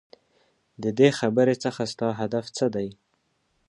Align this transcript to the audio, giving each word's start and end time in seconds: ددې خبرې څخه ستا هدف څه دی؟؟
ددې 0.83 1.09
خبرې 1.19 1.55
څخه 1.63 1.81
ستا 1.91 2.09
هدف 2.21 2.45
څه 2.57 2.65
دی؟؟ 2.75 2.87